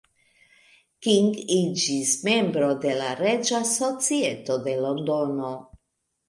[1.07, 5.55] King iĝis membro de la Reĝa Societo de Londono.